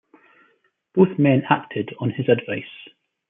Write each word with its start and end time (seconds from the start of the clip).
Both 0.95 1.19
men 1.19 1.43
acted 1.47 1.89
on 1.99 2.09
his 2.09 2.27
advice. 2.27 2.65